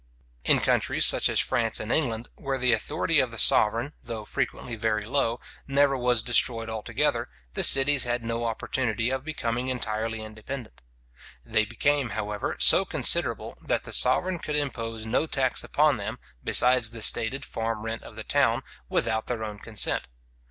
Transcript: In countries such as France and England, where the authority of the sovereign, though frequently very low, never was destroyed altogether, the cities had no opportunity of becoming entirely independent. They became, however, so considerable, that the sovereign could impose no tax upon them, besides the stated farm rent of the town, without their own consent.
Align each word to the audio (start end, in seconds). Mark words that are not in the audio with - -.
In 0.45 0.57
countries 0.61 1.05
such 1.05 1.29
as 1.29 1.39
France 1.39 1.79
and 1.79 1.91
England, 1.91 2.29
where 2.33 2.57
the 2.57 2.73
authority 2.73 3.19
of 3.19 3.29
the 3.29 3.37
sovereign, 3.37 3.93
though 4.01 4.25
frequently 4.25 4.73
very 4.75 5.03
low, 5.05 5.39
never 5.67 5.95
was 5.95 6.23
destroyed 6.23 6.69
altogether, 6.71 7.29
the 7.53 7.61
cities 7.61 8.03
had 8.03 8.25
no 8.25 8.43
opportunity 8.45 9.11
of 9.11 9.23
becoming 9.23 9.67
entirely 9.67 10.23
independent. 10.23 10.81
They 11.45 11.65
became, 11.65 12.09
however, 12.17 12.55
so 12.57 12.83
considerable, 12.83 13.55
that 13.61 13.83
the 13.83 13.93
sovereign 13.93 14.39
could 14.39 14.55
impose 14.55 15.05
no 15.05 15.27
tax 15.27 15.63
upon 15.63 15.97
them, 15.97 16.17
besides 16.43 16.89
the 16.89 17.03
stated 17.03 17.45
farm 17.45 17.83
rent 17.83 18.01
of 18.01 18.15
the 18.15 18.23
town, 18.23 18.63
without 18.89 19.27
their 19.27 19.43
own 19.43 19.59
consent. 19.59 20.07